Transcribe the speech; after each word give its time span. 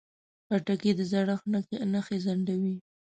خټکی 0.47 0.91
د 0.97 0.99
زړښت 1.11 1.43
نښې 1.93 2.17
ځنډوي. 2.25 2.75